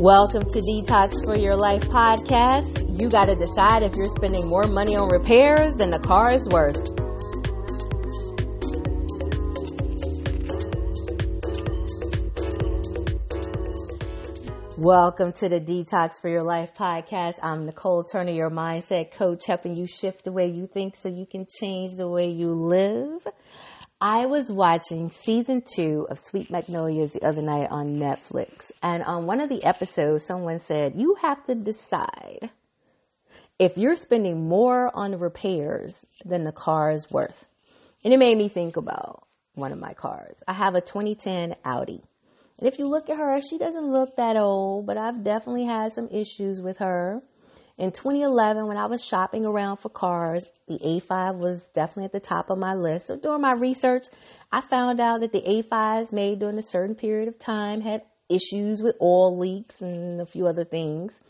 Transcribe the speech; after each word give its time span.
Welcome 0.00 0.42
to 0.42 0.60
Detox 0.60 1.24
for 1.24 1.38
Your 1.38 1.56
Life 1.56 1.88
podcast. 1.88 3.00
You 3.00 3.08
got 3.08 3.24
to 3.24 3.34
decide 3.34 3.82
if 3.82 3.96
you're 3.96 4.14
spending 4.14 4.46
more 4.46 4.64
money 4.64 4.94
on 4.94 5.08
repairs 5.08 5.74
than 5.76 5.88
the 5.88 5.98
car 5.98 6.34
is 6.34 6.46
worth. 6.50 6.76
Welcome 14.76 15.32
to 15.32 15.48
the 15.48 15.60
Detox 15.62 16.20
for 16.20 16.28
Your 16.28 16.42
Life 16.42 16.74
podcast. 16.74 17.36
I'm 17.42 17.64
Nicole 17.64 18.04
Turner, 18.04 18.32
your 18.32 18.50
mindset 18.50 19.12
coach, 19.12 19.46
helping 19.46 19.74
you 19.74 19.86
shift 19.86 20.24
the 20.24 20.32
way 20.32 20.46
you 20.46 20.66
think 20.66 20.96
so 20.96 21.08
you 21.08 21.24
can 21.24 21.46
change 21.46 21.96
the 21.96 22.06
way 22.06 22.28
you 22.28 22.52
live. 22.52 23.26
I 24.00 24.26
was 24.26 24.52
watching 24.52 25.10
season 25.10 25.62
two 25.62 26.06
of 26.10 26.18
Sweet 26.18 26.50
Magnolias 26.50 27.14
the 27.14 27.24
other 27.24 27.40
night 27.40 27.68
on 27.70 27.96
Netflix. 27.96 28.70
And 28.82 29.02
on 29.02 29.24
one 29.24 29.40
of 29.40 29.48
the 29.48 29.64
episodes, 29.64 30.26
someone 30.26 30.58
said, 30.58 30.96
You 30.96 31.16
have 31.22 31.42
to 31.46 31.54
decide 31.54 32.50
if 33.58 33.78
you're 33.78 33.96
spending 33.96 34.48
more 34.48 34.94
on 34.94 35.18
repairs 35.18 36.04
than 36.26 36.44
the 36.44 36.52
car 36.52 36.90
is 36.90 37.10
worth. 37.10 37.46
And 38.04 38.12
it 38.12 38.18
made 38.18 38.36
me 38.36 38.48
think 38.50 38.76
about 38.76 39.26
one 39.54 39.72
of 39.72 39.78
my 39.78 39.94
cars. 39.94 40.42
I 40.46 40.52
have 40.52 40.74
a 40.74 40.82
2010 40.82 41.56
Audi. 41.64 42.02
And 42.58 42.68
if 42.68 42.78
you 42.78 42.86
look 42.86 43.08
at 43.08 43.16
her, 43.16 43.40
she 43.40 43.56
doesn't 43.56 43.90
look 43.90 44.16
that 44.16 44.36
old, 44.36 44.84
but 44.84 44.98
I've 44.98 45.24
definitely 45.24 45.64
had 45.64 45.92
some 45.94 46.08
issues 46.10 46.60
with 46.60 46.78
her. 46.78 47.22
In 47.78 47.92
2011, 47.92 48.66
when 48.66 48.78
I 48.78 48.86
was 48.86 49.04
shopping 49.04 49.44
around 49.44 49.76
for 49.76 49.90
cars, 49.90 50.46
the 50.66 50.78
A5 50.78 51.36
was 51.36 51.68
definitely 51.74 52.06
at 52.06 52.12
the 52.12 52.20
top 52.20 52.48
of 52.48 52.56
my 52.56 52.74
list. 52.74 53.08
So 53.08 53.16
during 53.16 53.42
my 53.42 53.52
research, 53.52 54.06
I 54.50 54.62
found 54.62 54.98
out 54.98 55.20
that 55.20 55.32
the 55.32 55.42
A5s 55.42 56.10
made 56.10 56.38
during 56.38 56.56
a 56.56 56.62
certain 56.62 56.94
period 56.94 57.28
of 57.28 57.38
time 57.38 57.82
had 57.82 58.02
issues 58.30 58.82
with 58.82 58.96
oil 59.02 59.36
leaks 59.36 59.82
and 59.82 60.22
a 60.22 60.26
few 60.26 60.46
other 60.46 60.64
things. 60.64 61.20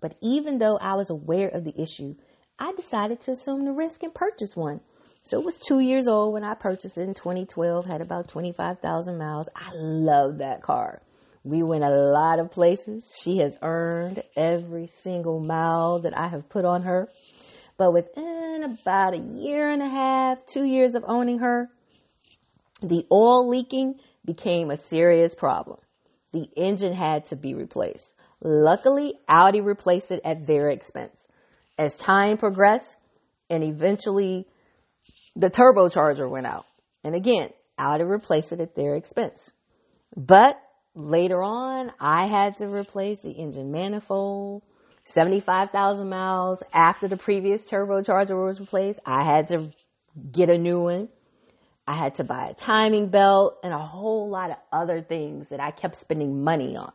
But 0.00 0.16
even 0.22 0.58
though 0.58 0.78
I 0.78 0.94
was 0.94 1.10
aware 1.10 1.48
of 1.48 1.64
the 1.64 1.78
issue, 1.78 2.14
I 2.58 2.72
decided 2.72 3.20
to 3.22 3.32
assume 3.32 3.66
the 3.66 3.72
risk 3.72 4.02
and 4.02 4.14
purchase 4.14 4.56
one. 4.56 4.80
So 5.22 5.38
it 5.38 5.44
was 5.44 5.58
two 5.58 5.80
years 5.80 6.08
old 6.08 6.32
when 6.32 6.44
I 6.44 6.54
purchased 6.54 6.96
it 6.96 7.02
in 7.02 7.12
2012, 7.12 7.84
had 7.84 8.00
about 8.00 8.26
25,000 8.26 9.18
miles. 9.18 9.50
I 9.54 9.70
love 9.74 10.38
that 10.38 10.62
car. 10.62 11.02
We 11.42 11.62
went 11.62 11.84
a 11.84 11.90
lot 11.90 12.38
of 12.38 12.50
places. 12.50 13.18
She 13.22 13.38
has 13.38 13.56
earned 13.62 14.22
every 14.36 14.86
single 14.86 15.40
mile 15.40 16.00
that 16.00 16.16
I 16.16 16.28
have 16.28 16.48
put 16.48 16.64
on 16.64 16.82
her. 16.82 17.08
But 17.78 17.92
within 17.92 18.62
about 18.62 19.14
a 19.14 19.18
year 19.18 19.70
and 19.70 19.82
a 19.82 19.88
half, 19.88 20.44
two 20.44 20.64
years 20.64 20.94
of 20.94 21.04
owning 21.06 21.38
her, 21.38 21.70
the 22.82 23.06
oil 23.10 23.48
leaking 23.48 24.00
became 24.24 24.70
a 24.70 24.76
serious 24.76 25.34
problem. 25.34 25.78
The 26.32 26.48
engine 26.56 26.92
had 26.92 27.24
to 27.26 27.36
be 27.36 27.54
replaced. 27.54 28.14
Luckily, 28.42 29.14
Audi 29.28 29.60
replaced 29.60 30.10
it 30.10 30.20
at 30.24 30.46
their 30.46 30.68
expense. 30.68 31.26
As 31.78 31.96
time 31.96 32.36
progressed, 32.36 32.96
and 33.48 33.64
eventually 33.64 34.46
the 35.34 35.50
turbocharger 35.50 36.30
went 36.30 36.46
out. 36.46 36.64
And 37.02 37.14
again, 37.14 37.48
Audi 37.78 38.04
replaced 38.04 38.52
it 38.52 38.60
at 38.60 38.74
their 38.74 38.94
expense. 38.94 39.52
But 40.14 40.60
Later 40.94 41.42
on, 41.42 41.92
I 42.00 42.26
had 42.26 42.56
to 42.58 42.66
replace 42.66 43.22
the 43.22 43.30
engine 43.30 43.70
manifold. 43.70 44.62
75,000 45.04 46.08
miles 46.08 46.62
after 46.72 47.08
the 47.08 47.16
previous 47.16 47.68
turbocharger 47.68 48.44
was 48.44 48.60
replaced, 48.60 49.00
I 49.06 49.24
had 49.24 49.48
to 49.48 49.70
get 50.30 50.50
a 50.50 50.58
new 50.58 50.82
one. 50.82 51.08
I 51.86 51.96
had 51.96 52.14
to 52.14 52.24
buy 52.24 52.48
a 52.48 52.54
timing 52.54 53.08
belt 53.08 53.58
and 53.64 53.72
a 53.72 53.78
whole 53.78 54.28
lot 54.28 54.50
of 54.50 54.56
other 54.72 55.00
things 55.00 55.48
that 55.48 55.60
I 55.60 55.70
kept 55.70 55.96
spending 55.96 56.44
money 56.44 56.76
on. 56.76 56.92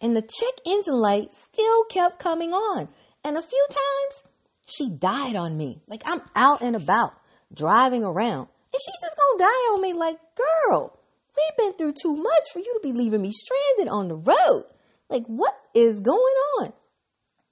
And 0.00 0.16
the 0.16 0.22
check 0.22 0.54
engine 0.64 0.94
light 0.94 1.28
still 1.32 1.84
kept 1.84 2.18
coming 2.18 2.52
on. 2.52 2.88
And 3.24 3.36
a 3.36 3.42
few 3.42 3.66
times 3.68 4.24
she 4.66 4.90
died 4.90 5.36
on 5.36 5.56
me. 5.56 5.80
Like 5.86 6.02
I'm 6.04 6.22
out 6.34 6.62
and 6.62 6.74
about 6.74 7.12
driving 7.54 8.04
around 8.04 8.48
and 8.72 8.80
she 8.84 8.92
just 9.00 9.16
gonna 9.16 9.38
die 9.38 9.72
on 9.72 9.80
me 9.80 9.92
like, 9.94 10.18
girl, 10.34 10.98
We've 11.36 11.56
been 11.56 11.72
through 11.74 11.94
too 12.00 12.14
much 12.14 12.44
for 12.52 12.60
you 12.60 12.72
to 12.74 12.80
be 12.82 12.92
leaving 12.92 13.22
me 13.22 13.32
stranded 13.32 13.88
on 13.88 14.08
the 14.08 14.16
road. 14.16 14.64
Like, 15.08 15.24
what 15.26 15.54
is 15.74 16.00
going 16.00 16.34
on? 16.58 16.72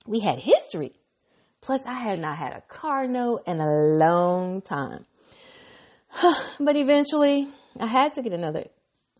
We 0.06 0.20
had 0.20 0.38
history. 0.38 0.92
Plus, 1.60 1.84
I 1.86 1.94
had 1.94 2.18
not 2.18 2.36
had 2.36 2.52
a 2.52 2.62
car 2.62 3.06
note 3.06 3.42
in 3.46 3.60
a 3.60 3.70
long 3.70 4.60
time. 4.60 5.06
but 6.60 6.76
eventually, 6.76 7.48
I 7.78 7.86
had 7.86 8.12
to 8.14 8.22
get 8.22 8.32
another, 8.32 8.66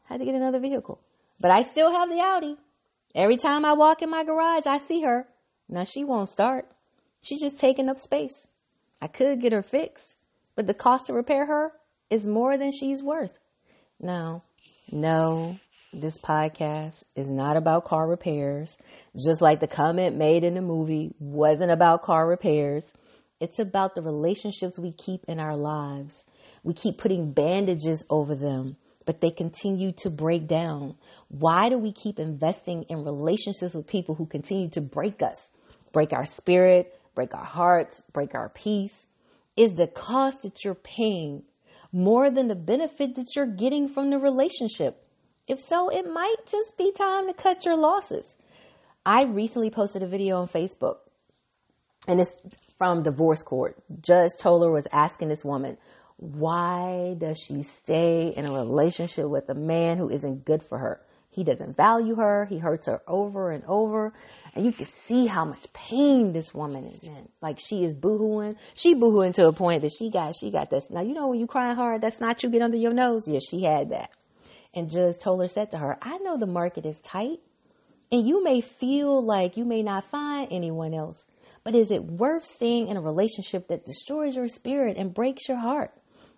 had 0.05 0.21
to 0.21 0.25
get 0.25 0.35
another 0.35 0.61
vehicle. 0.61 1.01
But 1.41 1.51
I 1.51 1.63
still 1.63 1.93
have 1.93 2.09
the 2.09 2.21
Audi. 2.21 2.57
Every 3.15 3.37
time 3.37 3.65
I 3.65 3.75
walk 3.75 4.03
in 4.03 4.11
my 4.11 4.25
garage, 4.25 4.67
I 4.67 4.79
see 4.79 5.03
her. 5.03 5.27
Now 5.69 5.85
she 5.85 6.05
won't 6.05 6.29
start. 6.29 6.67
She's 7.23 7.41
just 7.41 7.59
taking 7.59 7.89
up 7.89 7.99
space. 7.99 8.47
I 9.01 9.07
could 9.07 9.41
get 9.41 9.53
her 9.53 9.63
fixed, 9.63 10.17
but 10.55 10.67
the 10.67 10.75
cost 10.75 11.07
to 11.07 11.13
repair 11.13 11.47
her 11.47 11.73
is 12.11 12.27
more 12.27 12.57
than 12.57 12.73
she's 12.73 13.03
worth. 13.03 13.39
Now, 14.01 14.43
no, 14.91 15.59
this 15.93 16.19
podcast 16.19 17.05
is 17.17 17.31
not 17.31 17.57
about 17.57 17.85
car 17.85 18.07
repairs. 18.07 18.77
Just 19.27 19.41
like 19.41 19.61
the 19.61 19.67
comment 19.67 20.17
made 20.17 20.45
in 20.45 20.55
the 20.55 20.61
movie 20.61 21.15
wasn't 21.19 21.71
about 21.71 22.03
car 22.03 22.29
repairs. 22.29 22.93
It's 23.41 23.59
about 23.59 23.95
the 23.95 24.03
relationships 24.03 24.79
we 24.79 24.93
keep 24.93 25.25
in 25.27 25.39
our 25.39 25.57
lives. 25.57 26.27
We 26.63 26.75
keep 26.75 26.99
putting 26.99 27.33
bandages 27.33 28.05
over 28.11 28.35
them, 28.35 28.77
but 29.07 29.21
they 29.21 29.31
continue 29.31 29.93
to 29.99 30.11
break 30.11 30.47
down. 30.47 30.97
Why 31.29 31.69
do 31.69 31.79
we 31.79 31.93
keep 31.93 32.19
investing 32.19 32.85
in 32.85 33.05
relationships 33.05 33.75
with 33.75 33.87
people 33.87 34.15
who 34.15 34.27
continue 34.27 34.69
to 34.71 34.81
break 34.81 35.23
us, 35.23 35.51
break 35.93 36.13
our 36.13 36.25
spirit, 36.25 36.99
break 37.15 37.35
our 37.35 37.45
hearts, 37.45 38.03
break 38.13 38.35
our 38.35 38.49
peace? 38.49 39.07
Is 39.57 39.75
the 39.75 39.87
cost 39.87 40.43
that 40.43 40.65
you're 40.65 40.75
paying 40.75 41.45
more 41.95 42.29
than 42.29 42.49
the 42.49 42.57
benefit 42.57 43.15
that 43.15 43.37
you're 43.37 43.47
getting 43.47 43.89
from 43.89 44.11
the 44.11 44.19
relationship? 44.19 45.07
If 45.47 45.61
so, 45.61 45.89
it 45.89 46.11
might 46.11 46.37
just 46.45 46.77
be 46.77 46.91
time 46.91 47.29
to 47.29 47.33
cut 47.33 47.65
your 47.65 47.77
losses. 47.77 48.37
I 49.07 49.23
recently 49.23 49.71
posted 49.71 50.03
a 50.03 50.07
video 50.07 50.41
on 50.41 50.49
Facebook 50.49 50.97
and 52.09 52.21
it's 52.21 52.35
from 52.77 53.03
divorce 53.03 53.43
court. 53.43 53.77
Judge 54.01 54.31
Toler 54.41 54.73
was 54.73 54.89
asking 54.93 55.29
this 55.29 55.45
woman, 55.45 55.79
why 56.17 57.15
does 57.19 57.39
she 57.39 57.63
stay 57.63 58.33
in 58.35 58.49
a 58.49 58.53
relationship 58.53 59.29
with 59.29 59.49
a 59.49 59.55
man 59.55 59.99
who 59.99 60.11
isn't 60.11 60.45
good 60.45 60.63
for 60.63 60.79
her? 60.79 61.01
He 61.35 61.43
doesn't 61.43 61.77
value 61.77 62.15
her. 62.15 62.47
He 62.47 62.59
hurts 62.59 62.87
her 62.87 63.03
over 63.09 63.51
and 63.51 63.65
over. 63.67 64.13
And 64.55 64.65
you 64.65 64.71
can 64.71 64.87
see 64.87 65.27
how 65.27 65.45
much 65.45 65.73
pain 65.73 66.33
this 66.33 66.55
woman 66.55 66.87
is 66.87 67.03
in. 67.03 67.29
Like 67.43 67.59
she 67.59 67.83
is 67.83 67.93
boohooing. 67.93 68.55
She 68.75 68.95
boohooing 68.95 69.35
to 69.35 69.49
a 69.49 69.53
point 69.53 69.83
that 69.83 69.91
she 69.93 70.11
got, 70.11 70.37
she 70.37 70.53
got 70.53 70.71
this. 70.71 70.91
Now, 70.91 71.01
you 71.01 71.13
know, 71.13 71.29
when 71.29 71.41
you 71.41 71.49
crying 71.49 71.75
hard, 71.75 72.03
that's 72.03 72.21
not 72.21 72.45
you 72.45 72.51
get 72.51 72.63
under 72.63 72.77
your 72.77 72.93
nose. 72.93 73.27
Yeah, 73.27 73.41
she 73.41 73.65
had 73.65 73.91
that. 73.91 74.11
And 74.73 74.89
Judge 74.89 75.19
Toler 75.19 75.49
said 75.49 75.73
to 75.73 75.79
her, 75.79 75.99
I 76.01 76.19
know 76.19 76.39
the 76.39 76.47
market 76.47 76.87
is 76.87 77.01
tight 77.01 77.41
and 78.13 78.29
you 78.29 78.45
may 78.45 78.61
feel 78.61 79.21
like 79.21 79.57
you 79.57 79.65
may 79.65 79.83
not 79.83 80.05
find 80.05 80.47
anyone 80.53 80.95
else, 80.95 81.27
but 81.65 81.75
is 81.75 81.91
it 81.91 82.05
worth 82.05 82.45
staying 82.45 82.87
in 82.87 82.97
a 82.97 83.01
relationship 83.01 83.67
that 83.67 83.85
destroys 83.85 84.37
your 84.37 84.47
spirit 84.47 84.97
and 84.97 85.13
breaks 85.13 85.49
your 85.49 85.59
heart? 85.59 85.91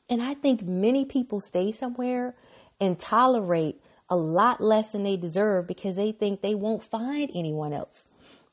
And 0.08 0.22
I 0.22 0.32
think 0.32 0.62
many 0.62 1.04
people 1.04 1.40
stay 1.40 1.72
somewhere 1.72 2.34
and 2.80 2.98
tolerate 2.98 3.78
a 4.08 4.16
lot 4.16 4.60
less 4.60 4.92
than 4.92 5.02
they 5.02 5.16
deserve 5.16 5.66
because 5.66 5.96
they 5.96 6.12
think 6.12 6.40
they 6.40 6.54
won't 6.54 6.82
find 6.82 7.30
anyone 7.34 7.72
else. 7.72 8.06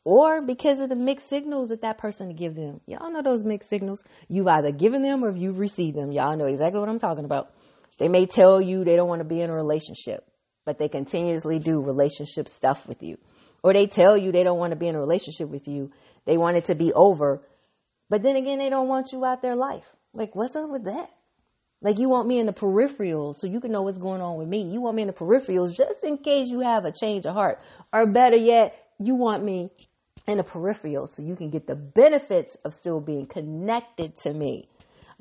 Or 0.06 0.42
because 0.42 0.80
of 0.80 0.89
the 0.89 0.95
mixed 0.95 1.30
signals 1.30 1.69
that 1.69 1.81
that 1.81 1.98
person 1.98 2.36
gives 2.36 2.56
them. 2.56 2.81
Y'all 2.88 3.12
know 3.12 3.22
those 3.22 3.44
mixed 3.44 3.69
signals. 3.69 4.04
You've 4.28 4.48
either 4.48 4.72
given 4.72 5.01
them 5.01 5.24
or 5.24 5.31
you've 5.31 5.60
received 5.60 5.95
them. 5.95 6.12
Y'all 6.12 6.36
know 6.36 6.45
exactly 6.45 6.80
what 6.80 6.89
I'm 6.89 7.00
talking 7.00 7.24
about. 7.24 7.54
They 8.00 8.10
may 8.10 8.25
tell 8.25 8.60
you 8.60 8.83
they 8.83 8.95
don't 8.95 9.07
want 9.07 9.22
to 9.22 9.28
be 9.28 9.39
in 9.39 9.50
a 9.50 9.54
relationship, 9.54 10.28
but 10.66 10.78
they 10.78 10.89
continuously 10.89 11.60
do 11.60 11.80
relationship 11.80 12.50
stuff 12.50 12.88
with 12.88 13.01
you. 13.01 13.18
Or 13.63 13.72
they 13.72 13.88
tell 13.88 14.18
you 14.18 14.31
they 14.31 14.44
don't 14.44 14.60
want 14.60 14.72
to 14.72 14.75
be 14.75 14.88
in 14.88 14.95
a 14.95 15.00
relationship 15.00 15.48
with 15.48 15.69
you. 15.69 15.92
They 16.25 16.38
want 16.38 16.57
it 16.57 16.66
to 16.66 16.75
be 16.75 16.92
over. 16.92 17.42
But 18.10 18.24
then 18.24 18.36
again, 18.36 18.60
they 18.60 18.69
don't 18.69 18.89
want 18.89 19.13
you 19.13 19.24
out 19.24 19.42
their 19.42 19.56
life. 19.56 19.86
Like, 20.13 20.36
what's 20.36 20.56
up 20.56 20.69
with 20.69 20.83
that? 20.83 21.10
Like 21.83 22.00
you 22.00 22.07
want 22.07 22.30
me 22.30 22.39
in 22.39 22.45
the 22.45 22.53
peripherals 22.53 23.35
so 23.35 23.45
you 23.45 23.59
can 23.59 23.71
know 23.71 23.81
what's 23.81 24.00
going 24.00 24.21
on 24.21 24.38
with 24.38 24.47
me. 24.47 24.62
You 24.62 24.80
want 24.80 24.95
me 24.95 25.01
in 25.01 25.07
the 25.07 25.13
peripherals 25.13 25.75
just 25.75 26.01
in 26.03 26.18
case 26.18 26.47
you 26.47 26.62
have 26.62 26.85
a 26.85 26.94
change 26.94 27.25
of 27.25 27.33
heart. 27.33 27.59
Or 27.91 28.07
better 28.07 28.38
yet, 28.38 28.74
you 29.00 29.15
want 29.15 29.44
me 29.44 29.69
in 30.25 30.38
the 30.38 30.45
peripherals 30.45 31.09
so 31.09 31.24
you 31.24 31.35
can 31.35 31.50
get 31.50 31.68
the 31.68 31.75
benefits 31.75 32.56
of 32.63 32.74
still 32.74 33.01
being 33.01 33.25
connected 33.25 34.15
to 34.15 34.33
me, 34.33 34.69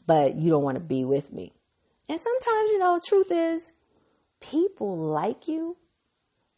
but 0.07 0.37
you 0.37 0.51
don't 0.51 0.63
want 0.63 0.77
to 0.77 0.85
be 0.85 1.05
with 1.05 1.33
me. 1.33 1.53
And 2.09 2.21
sometimes, 2.21 2.71
you 2.71 2.79
know, 2.79 3.01
truth 3.05 3.33
is 3.33 3.73
people 4.41 4.97
like 4.97 5.49
you. 5.49 5.77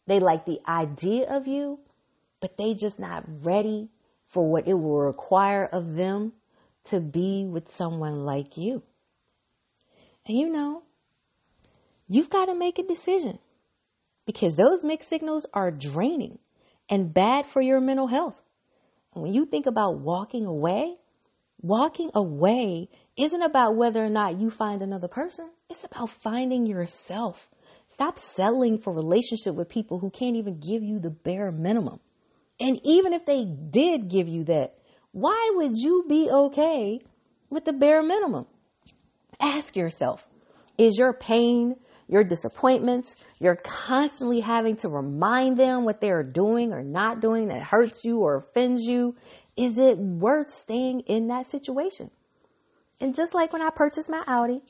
They 0.05 0.19
like 0.19 0.45
the 0.45 0.59
idea 0.67 1.27
of 1.27 1.47
you, 1.47 1.79
but 2.41 2.57
they 2.57 2.75
just 2.75 2.99
not 2.99 3.23
ready 3.43 3.89
for 4.23 4.47
what 4.47 4.67
it 4.67 4.75
will 4.75 4.99
require 4.99 5.65
of 5.65 5.95
them 5.95 6.33
to 6.83 6.99
be 6.99 7.43
with 7.43 7.67
someone 7.67 8.23
like 8.23 8.55
you. 8.55 8.83
And 10.25 10.37
you 10.37 10.49
know, 10.49 10.83
you've 12.07 12.29
got 12.29 12.45
to 12.45 12.55
make 12.55 12.79
a 12.79 12.83
decision 12.83 13.39
because 14.25 14.55
those 14.55 14.83
mixed 14.83 15.09
signals 15.09 15.45
are 15.53 15.71
draining 15.71 16.39
and 16.89 17.13
bad 17.13 17.45
for 17.45 17.61
your 17.61 17.79
mental 17.79 18.07
health. 18.07 18.41
And 19.13 19.23
when 19.23 19.33
you 19.33 19.45
think 19.45 19.65
about 19.65 19.99
walking 19.99 20.45
away, 20.45 20.95
walking 21.61 22.11
away 22.13 22.89
isn't 23.17 23.41
about 23.41 23.75
whether 23.75 24.03
or 24.03 24.09
not 24.09 24.39
you 24.39 24.49
find 24.49 24.81
another 24.81 25.07
person. 25.07 25.49
It's 25.69 25.83
about 25.83 26.09
finding 26.09 26.65
yourself. 26.65 27.49
Stop 27.87 28.17
settling 28.17 28.77
for 28.77 28.93
relationship 28.93 29.55
with 29.55 29.69
people 29.69 29.99
who 29.99 30.09
can't 30.09 30.35
even 30.35 30.59
give 30.59 30.83
you 30.83 30.99
the 30.99 31.11
bare 31.11 31.51
minimum. 31.51 31.99
And 32.59 32.79
even 32.83 33.13
if 33.13 33.25
they 33.25 33.45
did 33.45 34.09
give 34.09 34.27
you 34.27 34.43
that, 34.45 34.75
why 35.11 35.51
would 35.55 35.73
you 35.75 36.05
be 36.09 36.29
okay 36.29 36.99
with 37.49 37.65
the 37.65 37.73
bare 37.73 38.03
minimum? 38.03 38.47
Ask 39.39 39.75
yourself, 39.75 40.27
is 40.77 40.97
your 40.97 41.13
pain, 41.13 41.75
your 42.07 42.23
disappointments, 42.23 43.15
you're 43.39 43.57
constantly 43.57 44.39
having 44.39 44.75
to 44.77 44.89
remind 44.89 45.57
them 45.57 45.85
what 45.85 46.01
they're 46.01 46.23
doing 46.23 46.73
or 46.73 46.83
not 46.83 47.21
doing 47.21 47.47
that 47.47 47.61
hurts 47.61 48.03
you 48.03 48.19
or 48.19 48.37
offends 48.37 48.83
you, 48.83 49.15
is 49.57 49.77
it 49.77 49.97
worth 49.97 50.51
staying 50.51 51.01
in 51.01 51.27
that 51.27 51.47
situation? 51.47 52.11
And 52.99 53.15
just 53.15 53.33
like 53.33 53.51
when 53.53 53.61
I 53.61 53.69
purchased 53.69 54.09
my 54.09 54.23
Audi, 54.27 54.61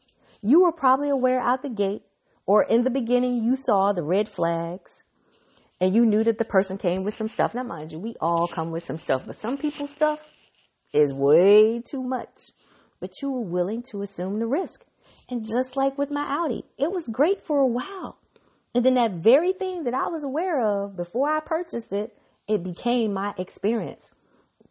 you 0.41 0.63
were 0.63 0.71
probably 0.71 1.09
aware 1.09 1.39
out 1.39 1.61
the 1.61 1.69
gate 1.69 2.03
or 2.45 2.63
in 2.63 2.83
the 2.83 2.89
beginning 2.89 3.43
you 3.43 3.55
saw 3.55 3.91
the 3.91 4.03
red 4.03 4.29
flags 4.29 5.03
and 5.81 5.93
you 5.93 6.05
knew 6.05 6.23
that 6.23 6.37
the 6.37 6.45
person 6.45 6.77
came 6.77 7.03
with 7.03 7.15
some 7.15 7.27
stuff. 7.27 7.53
Now, 7.53 7.63
mind 7.63 7.91
you, 7.91 7.99
we 7.99 8.15
all 8.21 8.47
come 8.47 8.71
with 8.71 8.83
some 8.83 8.97
stuff, 8.97 9.23
but 9.25 9.35
some 9.35 9.57
people's 9.57 9.91
stuff 9.91 10.19
is 10.93 11.13
way 11.13 11.81
too 11.81 12.01
much. 12.01 12.51
But 12.99 13.21
you 13.21 13.31
were 13.31 13.41
willing 13.41 13.83
to 13.91 14.01
assume 14.01 14.39
the 14.39 14.47
risk. 14.47 14.85
And 15.29 15.45
just 15.47 15.75
like 15.75 15.97
with 15.97 16.11
my 16.11 16.23
Audi, 16.23 16.65
it 16.77 16.91
was 16.91 17.07
great 17.07 17.41
for 17.41 17.59
a 17.59 17.67
while. 17.67 18.17
And 18.73 18.83
then 18.83 18.95
that 18.95 19.11
very 19.13 19.53
thing 19.53 19.83
that 19.83 19.93
I 19.93 20.07
was 20.07 20.23
aware 20.23 20.59
of 20.59 20.97
before 20.97 21.29
I 21.29 21.39
purchased 21.39 21.93
it, 21.93 22.17
it 22.47 22.63
became 22.63 23.13
my 23.13 23.33
experience. 23.37 24.11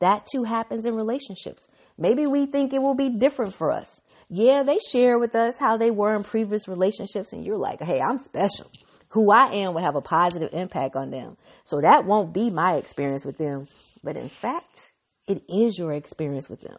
That 0.01 0.27
too 0.31 0.45
happens 0.45 0.87
in 0.87 0.95
relationships. 0.95 1.69
Maybe 1.97 2.27
we 2.27 2.47
think 2.47 2.73
it 2.73 2.83
will 2.83 2.95
be 2.95 3.09
different 3.09 3.55
for 3.55 3.71
us. 3.71 4.01
Yeah, 4.29 4.63
they 4.63 4.79
share 4.91 5.19
with 5.19 5.35
us 5.35 5.59
how 5.59 5.77
they 5.77 5.91
were 5.91 6.15
in 6.15 6.25
previous 6.25 6.67
relationships, 6.67 7.33
and 7.33 7.45
you're 7.45 7.59
like, 7.59 7.81
hey, 7.81 8.01
I'm 8.01 8.19
special. 8.19 8.71
Who 9.11 9.31
I 9.31 9.53
am 9.55 9.75
will 9.75 9.83
have 9.83 9.95
a 9.95 10.01
positive 10.01 10.51
impact 10.53 10.97
on 10.97 11.11
them. 11.11 11.37
So 11.63 11.81
that 11.81 12.05
won't 12.05 12.35
be 12.35 12.51
my 12.51 12.75
experience 12.75 13.25
with 13.25 13.39
them. 13.39 13.69
But 14.03 14.17
in 14.17 14.29
fact, 14.29 14.93
it 15.29 15.43
is 15.49 15.79
your 15.79 15.93
experience 15.93 16.49
with 16.51 16.63
them. 16.63 16.79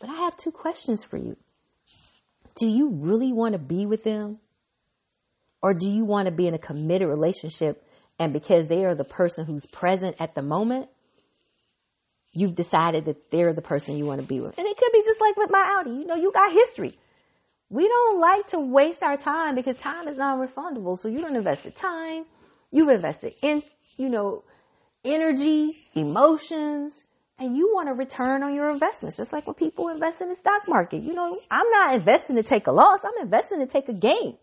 But 0.00 0.10
I 0.10 0.14
have 0.16 0.36
two 0.36 0.52
questions 0.52 1.04
for 1.04 1.16
you. 1.16 1.36
Do 2.54 2.66
you 2.66 2.90
really 2.90 3.32
want 3.32 3.52
to 3.52 3.58
be 3.58 3.86
with 3.86 4.04
them? 4.04 4.38
Or 5.62 5.74
do 5.74 5.88
you 5.88 6.04
want 6.04 6.26
to 6.26 6.32
be 6.32 6.46
in 6.46 6.54
a 6.54 6.58
committed 6.58 7.08
relationship 7.08 7.84
and 8.18 8.32
because 8.32 8.68
they 8.68 8.84
are 8.84 8.94
the 8.94 9.04
person 9.04 9.46
who's 9.46 9.66
present 9.66 10.16
at 10.18 10.34
the 10.34 10.42
moment, 10.42 10.88
you've 12.32 12.54
decided 12.54 13.04
that 13.04 13.30
they're 13.30 13.52
the 13.52 13.62
person 13.62 13.96
you 13.96 14.04
want 14.04 14.20
to 14.20 14.26
be 14.26 14.40
with. 14.40 14.58
And 14.58 14.66
it 14.66 14.76
could 14.76 14.92
be 14.92 15.02
just 15.04 15.20
like 15.20 15.36
with 15.36 15.50
my 15.50 15.78
Audi. 15.78 15.90
You 15.90 16.06
know, 16.06 16.16
you 16.16 16.32
got 16.32 16.52
history. 16.52 16.98
We 17.70 17.86
don't 17.86 18.20
like 18.20 18.48
to 18.48 18.60
waste 18.60 19.02
our 19.02 19.16
time 19.16 19.54
because 19.54 19.78
time 19.78 20.08
is 20.08 20.16
non-refundable. 20.16 20.98
So 20.98 21.08
you 21.08 21.20
don't 21.20 21.36
invest 21.36 21.64
the 21.64 21.70
time. 21.70 22.24
You've 22.70 22.88
invested 22.88 23.34
in, 23.42 23.62
you 23.96 24.08
know, 24.08 24.42
energy, 25.04 25.74
emotions, 25.94 26.92
and 27.38 27.56
you 27.56 27.72
want 27.72 27.88
a 27.88 27.92
return 27.92 28.42
on 28.42 28.54
your 28.54 28.70
investments. 28.70 29.16
Just 29.16 29.32
like 29.32 29.46
when 29.46 29.54
people 29.54 29.88
invest 29.88 30.20
in 30.20 30.28
the 30.28 30.34
stock 30.34 30.68
market. 30.68 31.02
You 31.02 31.14
know, 31.14 31.38
I'm 31.50 31.70
not 31.70 31.94
investing 31.94 32.36
to 32.36 32.42
take 32.42 32.66
a 32.66 32.72
loss. 32.72 33.00
I'm 33.04 33.22
investing 33.22 33.60
to 33.60 33.66
take 33.66 33.88
a 33.88 33.92
gain. 33.92 34.36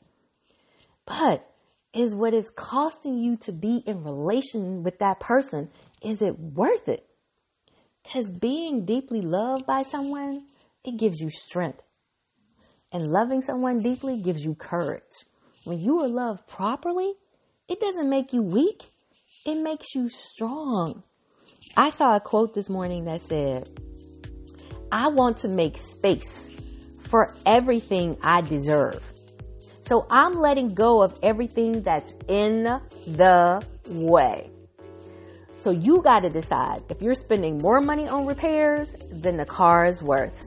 But 1.05 1.45
is 1.93 2.15
what 2.15 2.33
is 2.33 2.51
costing 2.51 3.17
you 3.17 3.37
to 3.37 3.51
be 3.51 3.81
in 3.85 4.03
relation 4.03 4.83
with 4.83 4.99
that 4.99 5.19
person, 5.19 5.69
is 6.01 6.21
it 6.21 6.37
worth 6.37 6.89
it? 6.89 7.05
Because 8.03 8.31
being 8.31 8.85
deeply 8.85 9.21
loved 9.21 9.65
by 9.65 9.83
someone, 9.83 10.45
it 10.83 10.97
gives 10.97 11.19
you 11.19 11.29
strength. 11.29 11.81
And 12.91 13.07
loving 13.07 13.41
someone 13.41 13.79
deeply 13.79 14.21
gives 14.21 14.43
you 14.43 14.55
courage. 14.55 15.25
When 15.63 15.79
you 15.79 16.01
are 16.01 16.07
loved 16.07 16.47
properly, 16.47 17.13
it 17.67 17.79
doesn't 17.79 18.09
make 18.09 18.31
you 18.33 18.43
weak, 18.43 18.83
it 19.45 19.55
makes 19.55 19.95
you 19.95 20.09
strong. 20.09 21.03
I 21.77 21.89
saw 21.89 22.15
a 22.15 22.19
quote 22.19 22.53
this 22.53 22.69
morning 22.69 23.05
that 23.05 23.21
said, 23.21 23.69
I 24.91 25.09
want 25.09 25.37
to 25.39 25.47
make 25.47 25.77
space 25.77 26.49
for 27.01 27.35
everything 27.45 28.17
I 28.23 28.41
deserve. 28.41 29.03
So 29.81 30.07
I'm 30.09 30.33
letting 30.33 30.73
go 30.73 31.03
of 31.03 31.19
everything 31.21 31.81
that's 31.81 32.15
in 32.27 32.63
the 33.07 33.65
way. 33.87 34.49
So 35.57 35.71
you 35.71 36.01
got 36.01 36.21
to 36.23 36.29
decide 36.29 36.83
if 36.89 37.01
you're 37.01 37.15
spending 37.15 37.57
more 37.57 37.81
money 37.81 38.07
on 38.07 38.25
repairs 38.25 38.89
than 39.11 39.37
the 39.37 39.45
car 39.45 39.85
is 39.85 40.01
worth. 40.01 40.45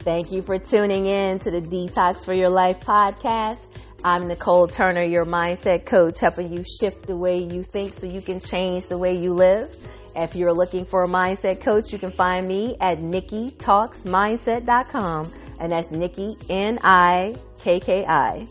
Thank 0.00 0.32
you 0.32 0.42
for 0.42 0.58
tuning 0.58 1.06
in 1.06 1.38
to 1.40 1.50
the 1.50 1.60
Detox 1.60 2.24
for 2.24 2.34
Your 2.34 2.50
Life 2.50 2.80
podcast. 2.80 3.68
I'm 4.06 4.28
Nicole 4.28 4.68
Turner, 4.68 5.02
your 5.02 5.24
mindset 5.24 5.86
coach, 5.86 6.20
helping 6.20 6.52
you 6.52 6.62
shift 6.62 7.06
the 7.06 7.16
way 7.16 7.38
you 7.38 7.62
think 7.62 7.98
so 7.98 8.06
you 8.06 8.20
can 8.20 8.38
change 8.38 8.86
the 8.86 8.98
way 8.98 9.16
you 9.16 9.32
live. 9.32 9.74
If 10.14 10.36
you're 10.36 10.52
looking 10.52 10.84
for 10.84 11.04
a 11.04 11.08
mindset 11.08 11.62
coach, 11.62 11.90
you 11.90 11.98
can 11.98 12.10
find 12.10 12.46
me 12.46 12.76
at 12.82 12.98
NikkiTalksMindset.com. 12.98 15.32
And 15.58 15.72
that's 15.72 15.90
Nikki, 15.90 16.36
N-I-K-K-I. 16.50 18.46